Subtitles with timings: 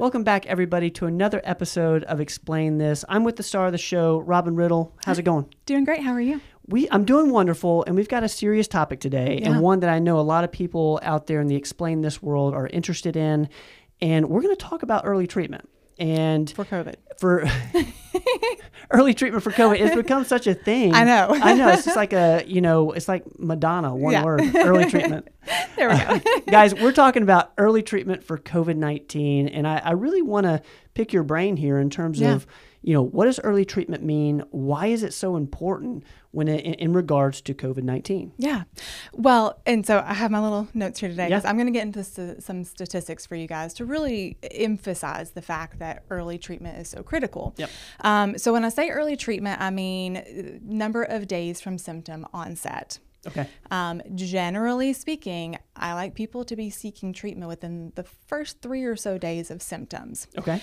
[0.00, 3.04] Welcome back, everybody, to another episode of Explain This.
[3.06, 4.96] I'm with the star of the show, Robin Riddle.
[5.04, 5.52] How's it going?
[5.66, 6.00] Doing great.
[6.00, 6.40] How are you?
[6.66, 9.50] We, I'm doing wonderful, and we've got a serious topic today, Yeah.
[9.50, 12.22] and one that I know a lot of people out there in the Explain This
[12.22, 13.50] world are interested in.
[14.00, 15.68] And we're going to talk about early treatment.
[15.98, 16.94] And For COVID.
[17.18, 17.44] for
[18.90, 20.94] early treatment for COVID, it's become such a thing.
[20.94, 21.28] I know.
[21.30, 21.68] I know.
[21.68, 24.24] It's just like a, you know, it's like Madonna, one Yeah.
[24.24, 25.28] word, early treatment.
[25.76, 26.20] There we go.
[26.50, 29.48] Guys, we're talking about early treatment for COVID 19.
[29.48, 30.60] And I, I really want to
[31.00, 32.34] pick your brain here in terms Yeah.
[32.34, 32.46] of,
[32.82, 34.42] you know, what does early treatment mean?
[34.50, 38.32] Why is it so important when it, in, in regards to COVID 19?
[38.36, 38.64] yeah.
[39.14, 41.50] Well, and so I have my little notes here today because Yeah.
[41.50, 45.42] I'm going to get into s- some statistics for you guys to really emphasize the
[45.42, 47.54] fact that early treatment is so critical.
[47.56, 47.70] Yep.
[48.00, 52.26] Um, so when I say early treatment, I mean uh, number of days from symptom
[52.32, 52.98] onset.
[53.26, 53.46] Okay.
[53.70, 58.96] Um, generally speaking, I like people to be seeking treatment within the first three or
[58.96, 60.26] so days of symptoms.
[60.38, 60.60] Okay.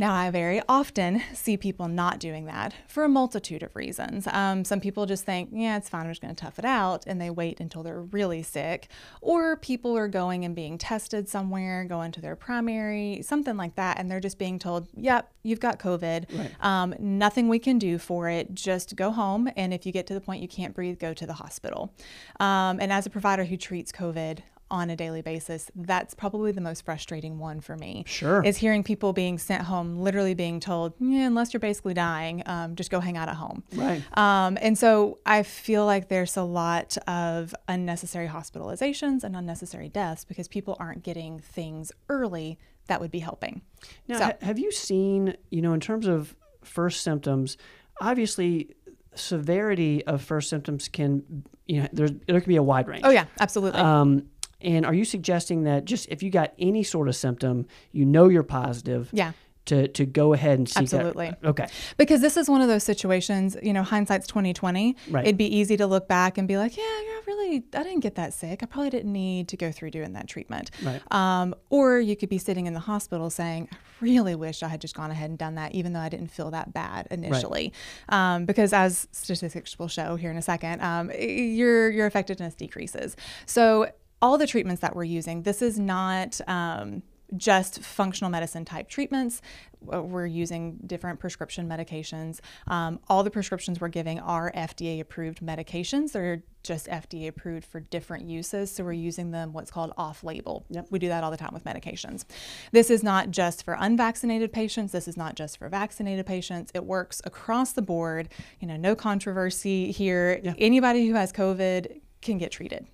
[0.00, 4.28] Now, I very often see people not doing that for a multitude of reasons.
[4.28, 7.04] Um, some people just think, yeah, it's fine, I'm just going to tough it out,
[7.08, 8.88] and they wait until they're really sick.
[9.20, 13.98] Or people are going and being tested somewhere, going to their primary, something like that,
[13.98, 16.26] and they're just being told, yep, you've got COVID.
[16.38, 16.50] Right.
[16.60, 18.54] Um, nothing we can do for it.
[18.54, 21.26] Just go home, and if you get to the point you can't breathe, go to
[21.26, 21.92] the hospital.
[22.38, 24.38] Um, and as a provider who treats COVID,
[24.70, 28.42] on a daily basis, that's probably the most frustrating one for me Sure.
[28.44, 32.74] is hearing people being sent home, literally being told, yeah, unless you're basically dying, um,
[32.76, 33.62] just go hang out at home.
[33.74, 34.02] Right.
[34.16, 40.24] Um, and so I feel like there's a lot of unnecessary hospitalizations and unnecessary deaths
[40.24, 43.62] because people aren't getting things early that would be helping.
[44.06, 47.56] Now, So- ha- have you seen, you know, in terms of first symptoms,
[48.00, 48.74] obviously
[49.14, 53.02] severity of first symptoms can, you know, there, there can be a wide range.
[53.04, 53.80] Oh, yeah, absolutely.
[53.80, 54.28] Um,
[54.60, 58.28] and are you suggesting that just if you got any sort of symptom, you know
[58.28, 59.32] you're positive, yeah.
[59.66, 61.32] to, to go ahead and seek that- Absolutely.
[61.44, 61.66] Okay.
[61.96, 64.96] Because this is one of those situations, you know, hindsight's 2020.
[65.10, 65.24] Right.
[65.24, 68.16] It'd be easy to look back and be like, yeah, yeah, really, I didn't get
[68.16, 68.62] that sick.
[68.62, 70.70] I probably didn't need to go through doing that treatment.
[70.82, 71.00] Right.
[71.12, 74.80] Um, or you could be sitting in the hospital saying, I really wish I had
[74.80, 77.72] just gone ahead and done that, even though I didn't feel that bad initially.
[78.10, 78.34] right.
[78.34, 83.16] Um, because as statistics will show here in a second, um, your, your effectiveness decreases.
[83.46, 83.88] So
[84.20, 87.02] all the treatments that we're using, this is not um,
[87.36, 89.42] just functional medicine type treatments.
[89.80, 92.40] We're using different prescription medications.
[92.66, 96.12] Um, all the prescriptions we're giving are FDA approved medications.
[96.12, 98.72] They're just FDA approved for different uses.
[98.72, 100.64] So we're using them what's called off label.
[100.70, 100.86] Yep.
[100.90, 102.24] We do that all the time with medications.
[102.72, 104.92] This is not just for unvaccinated patients.
[104.92, 106.72] This is not just for vaccinated patients.
[106.74, 108.30] It works across the board.
[108.58, 110.40] You know, no controversy here.
[110.42, 110.54] Yeah.
[110.58, 112.86] Anybody who has COVID can get treated.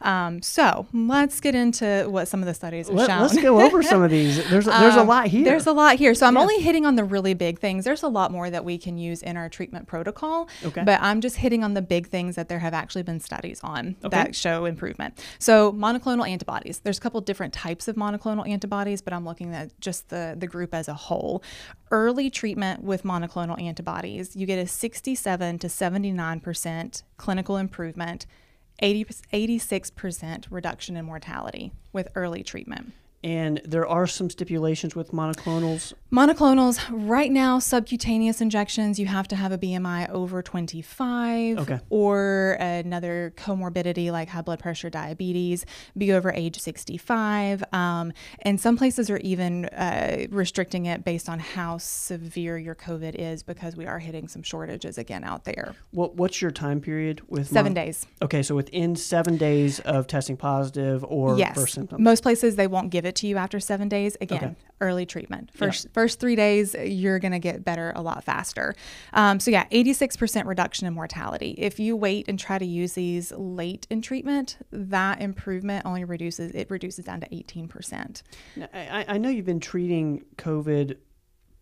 [0.00, 3.20] Um, so let's get into what some of the studies have shown.
[3.22, 4.36] Let's go over some of these.
[4.50, 5.44] There's, there's a Um, lot here.
[5.44, 6.14] There's a lot here.
[6.14, 6.40] So I'm Yeah.
[6.42, 7.84] only hitting on the really big things.
[7.84, 10.48] There's a lot more that we can use in our treatment protocol.
[10.64, 10.82] Okay.
[10.84, 13.96] But I'm just hitting on the big things that there have actually been studies on
[14.04, 14.16] Okay.
[14.16, 15.18] that show improvement.
[15.38, 16.80] So monoclonal antibodies.
[16.80, 20.46] There's a couple different types of monoclonal antibodies, but I'm looking at just the, the
[20.46, 21.42] group as a whole.
[21.90, 28.26] Early treatment with monoclonal antibodies, you get a 67 to 79% clinical improvement.
[28.80, 32.92] 80, 86% reduction in mortality with early treatment.
[33.24, 35.94] And there are some stipulations with monoclonals.
[36.12, 41.80] Monoclonals, right now, subcutaneous injections, you have to have a BMI over 25 Okay.
[41.88, 45.64] or another comorbidity like high blood pressure, diabetes,
[45.96, 47.64] be over age 65.
[47.72, 48.12] Um,
[48.42, 53.42] and some places are even uh, restricting it based on how severe your COVID is
[53.42, 55.74] because we are hitting some shortages again out there.
[55.92, 58.06] What What's your time period with Seven mono- days.
[58.20, 61.54] Okay, so within seven days of testing positive or yes.
[61.54, 62.00] first symptoms.
[62.02, 64.16] Most places they won't give it to you after seven days.
[64.20, 64.54] Again, Okay.
[64.80, 65.50] early treatment.
[65.54, 68.74] First first three days, you're gonna get better a lot faster.
[69.12, 71.54] Um, so yeah, 86% reduction in mortality.
[71.58, 76.52] If you wait and try to use these late in treatment, that improvement only reduces
[76.52, 78.22] it reduces down to 18%.
[78.56, 80.96] Now, I, I know you've been treating COVID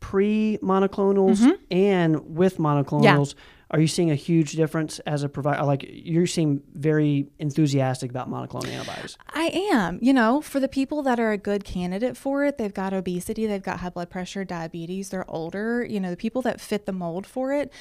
[0.03, 1.53] pre monoclonals mm-hmm.
[1.71, 3.35] and with monoclonals.
[3.71, 5.63] Are you seeing a huge difference as a provider?
[5.63, 9.17] Uh, like you seem very enthusiastic about monoclonal antibodies.
[9.31, 9.99] I am.
[10.03, 13.47] You know, for the people that are a good candidate for it, they've got obesity,
[13.47, 15.87] they've got high blood pressure, diabetes, they're older.
[15.89, 17.73] You know, the people that fit the mold for it,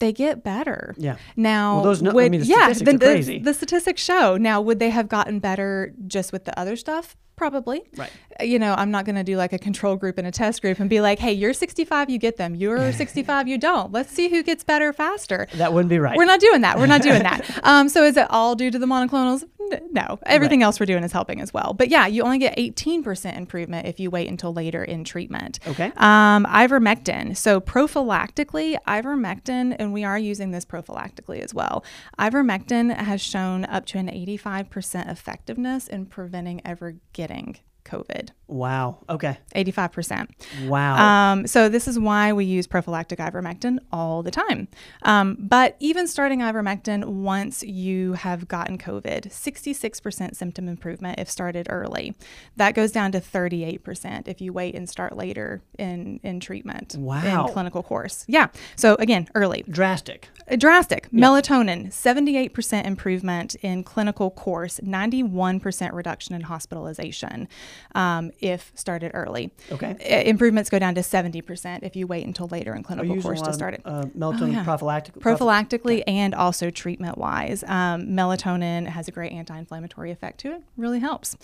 [0.00, 0.94] they get better.
[0.98, 1.16] Yeah.
[1.36, 3.38] Now, Well, those nu- I mean, the yeah, statistics are the.
[3.38, 4.36] The, statistics show.
[4.36, 7.16] Now, would they have gotten better just with the other stuff?
[7.36, 7.82] Probably.
[7.96, 8.10] Right.
[8.40, 10.78] You know, I'm not going to do like a control group and a test group
[10.78, 12.54] and be like, hey, you're 65, you get them.
[12.54, 13.92] You're 65, you don't.
[13.92, 15.46] Let's see who gets better faster.
[15.54, 16.16] That wouldn't be right.
[16.18, 16.78] We're not doing that.
[16.78, 17.60] We're not doing that.
[17.62, 19.44] Um, so is it all due to the monoclonals?
[19.90, 20.66] No, everything right.
[20.66, 21.74] else we're doing is helping as well.
[21.74, 25.58] But yeah, you only get 18% improvement if you wait until later in treatment.
[25.66, 25.92] Okay.
[25.96, 27.36] Um, ivermectin.
[27.36, 31.84] So prophylactically, ivermectin, and we are using this prophylactically as well.
[32.18, 37.58] Ivermectin has shown up to an 85% effectiveness in preventing ever getting
[37.90, 38.30] COVID.
[38.50, 38.98] Wow.
[39.08, 39.38] Okay.
[39.54, 40.68] 85%.
[40.68, 41.32] Wow.
[41.32, 44.68] Um, so this is why we use prophylactic ivermectin all the time.
[45.02, 51.68] Um, but even starting ivermectin once you have gotten COVID, 66% symptom improvement if started
[51.70, 52.14] early.
[52.56, 56.96] That goes down to 38% if you wait and start later in, in treatment.
[56.98, 57.46] Wow.
[57.46, 58.24] In clinical course.
[58.26, 58.48] Yeah.
[58.74, 59.64] So again, early.
[59.68, 60.28] Drastic.
[60.50, 61.08] Uh, drastic.
[61.12, 61.26] Yeah.
[61.26, 67.48] Melatonin, 78% improvement in clinical course, 91% reduction in hospitalization
[67.94, 69.52] um, if started early.
[69.70, 69.96] Okay.
[70.00, 73.52] I- improvements go down to 70% if you wait until later in clinical course to
[73.52, 73.82] start it.
[73.84, 74.64] Uh, melatonin oh, yeah.
[74.64, 76.04] prophylactic- prophylactically okay.
[76.06, 77.62] and also treatment wise.
[77.64, 81.36] Um, melatonin has a great anti inflammatory effect to it, really helps.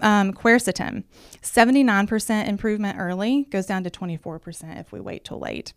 [0.00, 1.02] Um, quercetin,
[1.42, 5.72] 79% improvement early, goes down to 24% if we wait till late.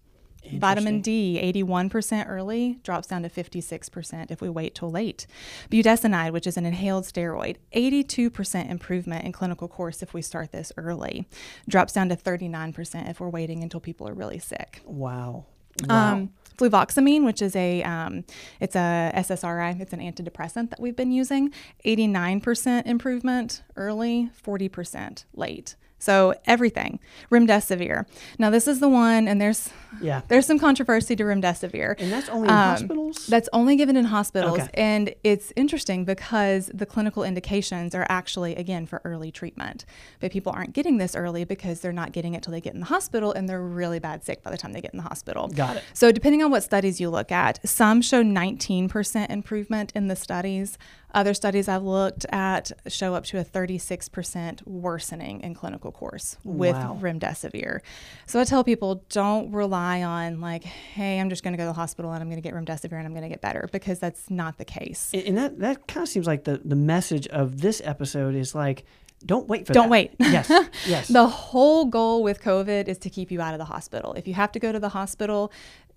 [0.49, 5.27] Vitamin D, 81% early, drops down to 56% if we wait till late.
[5.69, 10.71] Budesonide, which is an inhaled steroid, 82% improvement in clinical course if we start this
[10.77, 11.27] early,
[11.67, 14.81] drops down to 39% if we're waiting until people are really sick.
[14.85, 15.45] Wow.
[15.87, 16.13] Wow.
[16.13, 18.23] Um, fluvoxamine, which is a um,
[18.59, 21.53] it's a SSRI, it's an antidepressant that we've been using.
[21.85, 25.75] 89% improvement early, 40% late.
[26.01, 26.99] So everything,
[27.31, 28.05] remdesivir.
[28.39, 29.69] Now this is the one, and there's
[30.01, 33.27] yeah there's some controversy to remdesivir, and that's only in um, hospitals.
[33.27, 34.69] That's only given in hospitals, okay.
[34.73, 39.85] and it's interesting because the clinical indications are actually again for early treatment,
[40.19, 42.79] but people aren't getting this early because they're not getting it till they get in
[42.79, 45.49] the hospital, and they're really bad sick by the time they get in the hospital.
[45.49, 45.83] Got it.
[45.93, 50.79] So depending on what studies you look at, some show 19% improvement in the studies.
[51.13, 56.75] Other studies I've looked at show up to a 36% worsening in clinical course with
[56.75, 56.97] wow.
[57.01, 57.81] remdesivir.
[58.25, 61.67] So I tell people don't rely on like, hey, I'm just going to go to
[61.67, 63.99] the hospital and I'm going to get remdesivir and I'm going to get better because
[63.99, 65.11] that's not the case.
[65.13, 68.85] And that that kind of seems like the the message of this episode is like
[69.25, 69.91] don't wait for don't that.
[69.91, 70.49] wait yes
[70.87, 74.27] yes the whole goal with covid is to keep you out of the hospital if
[74.27, 75.51] you have to go to the hospital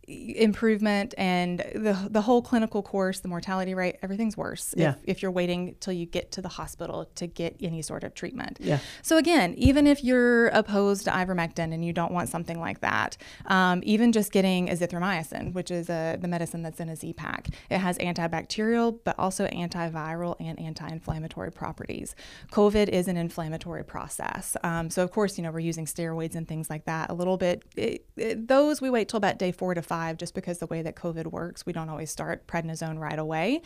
[0.06, 4.90] improvement and the the whole clinical course, the mortality rate, everything's worse yeah.
[4.90, 8.14] if, if you're waiting till you get to the hospital to get any sort of
[8.14, 8.58] treatment.
[8.60, 8.78] Yeah.
[9.02, 13.16] So again, even if you're opposed to ivermectin and you don't want something like that,
[13.46, 17.48] um, even just getting azithromycin, which is a, the medicine that's in a Z pack,
[17.70, 22.14] it has antibacterial but also antiviral and anti-inflammatory properties.
[22.52, 26.46] COVID is an inflammatory process, um, so of course you know we're using steroids and
[26.46, 27.62] things like that a little bit.
[27.76, 30.66] It, it, those we wait till about day four to five five just because the
[30.66, 33.62] way that COVID works, we don't always start prednisone right away.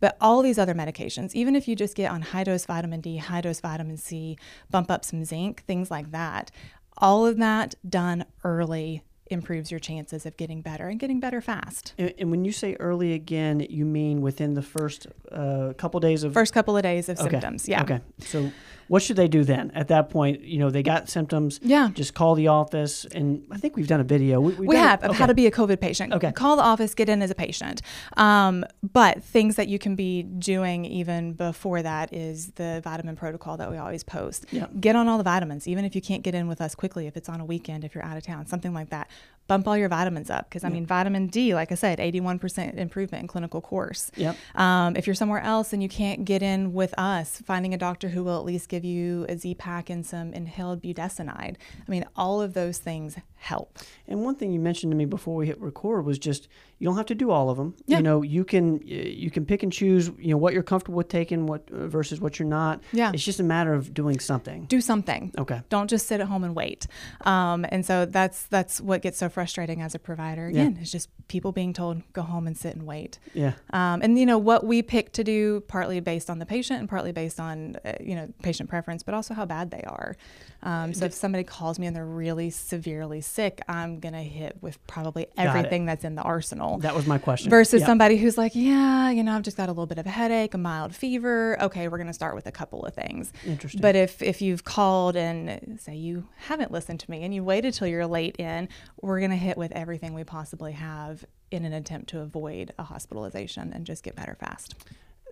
[0.00, 3.18] But all these other medications, even if you just get on high dose vitamin D,
[3.18, 4.36] high dose vitamin C,
[4.70, 6.50] bump up some zinc, things like that,
[6.96, 11.94] all of that done early improves your chances of getting better and getting better fast.
[11.98, 16.24] And, and when you say early again, you mean within the first uh, couple days
[16.24, 17.30] of first couple of days of okay.
[17.30, 17.68] symptoms.
[17.68, 17.82] Yeah.
[17.82, 18.00] Okay.
[18.20, 18.50] So
[18.88, 19.70] what should they do then?
[19.74, 21.60] At that point, you know, they got symptoms.
[21.62, 21.90] Yeah.
[21.94, 24.40] Just call the office, and I think we've done a video.
[24.40, 25.18] We, we have of okay.
[25.18, 26.12] how to be a COVID patient.
[26.12, 26.32] Okay.
[26.32, 27.82] Call the office, get in as a patient.
[28.16, 33.56] Um, but things that you can be doing even before that is the vitamin protocol
[33.58, 34.46] that we always post.
[34.50, 34.66] Yeah.
[34.80, 37.16] Get on all the vitamins, even if you can't get in with us quickly, if
[37.16, 39.08] it's on a weekend, if you're out of town, something like that
[39.48, 43.22] bump all your vitamins up because I mean vitamin D, like I said, 81% improvement
[43.22, 44.12] in clinical course.
[44.14, 44.36] Yep.
[44.54, 48.10] Um, if you're somewhere else and you can't get in with us, finding a doctor
[48.10, 51.56] who will at least give you a Z pack and some inhaled budesonide.
[51.56, 53.78] I mean, all of those things help.
[54.06, 56.96] And one thing you mentioned to me before we hit record was just you don't
[56.96, 57.74] have to do all of them.
[57.86, 57.98] Yeah.
[57.98, 60.10] You know, you can you can pick and choose.
[60.18, 62.80] You know what you're comfortable with taking, what uh, versus what you're not.
[62.92, 63.10] Yeah.
[63.12, 64.64] It's just a matter of doing something.
[64.66, 65.32] Do something.
[65.38, 65.62] Okay.
[65.70, 66.86] Don't just sit at home and wait.
[67.22, 70.46] Um, and so that's that's what gets so frustrating as a provider.
[70.46, 70.82] Again, yeah.
[70.82, 73.18] it's just people being told go home and sit and wait.
[73.34, 73.54] Yeah.
[73.70, 76.88] Um, and you know what we pick to do, partly based on the patient and
[76.88, 78.32] partly based on uh, you know
[78.68, 80.16] patient preference, but also how bad they are.
[80.62, 84.84] Um, so if somebody calls me and they're really severely sick, I'm gonna hit with
[84.86, 86.78] probably everything that's in the arsenal.
[86.78, 87.50] That was my question.
[87.50, 87.86] Versus yep.
[87.86, 90.54] somebody who's like, yeah, you know, I've just got a little bit of a headache,
[90.54, 91.60] a mild fever.
[91.62, 93.32] Okay, we're gonna start with a couple of things.
[93.46, 93.80] Interesting.
[93.80, 97.74] But if if you've called and say you haven't listened to me and you waited
[97.74, 98.68] till you're late in,
[99.00, 103.72] we're gonna hit with everything we possibly have in an attempt to avoid a hospitalization
[103.72, 104.74] and just get better fast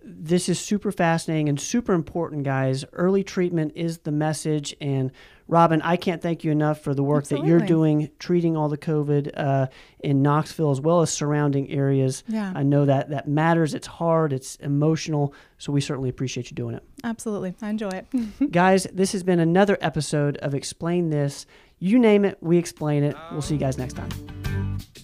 [0.03, 2.85] this is super fascinating and super important, guys.
[2.93, 4.75] Early treatment is the message.
[4.79, 5.11] And
[5.47, 7.49] Robin, I can't thank you enough for the work Absolutely.
[7.49, 9.67] that you're doing, treating all the COVID uh,
[9.99, 12.23] in Knoxville as well as surrounding areas.
[12.27, 12.51] Yeah.
[12.55, 13.73] I know that that matters.
[13.73, 15.33] It's hard, it's emotional.
[15.57, 16.83] So we certainly appreciate you doing it.
[17.03, 17.55] Absolutely.
[17.61, 18.51] I enjoy it.
[18.51, 21.45] guys, this has been another episode of Explain This.
[21.79, 23.15] You name it, we explain it.
[23.31, 24.09] We'll see you guys next time.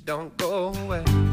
[0.06, 1.33] Don't go away.